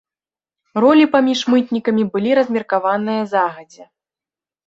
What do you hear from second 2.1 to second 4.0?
былі размеркаваныя загадзя.